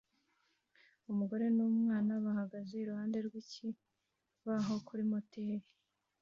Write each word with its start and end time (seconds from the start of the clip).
Umugore 1.11 1.45
numwana 1.55 2.11
bahagaze 2.25 2.71
iruhande 2.77 3.17
rwikibaho 3.25 4.73
kuri 4.87 5.03
moteri 5.11 5.65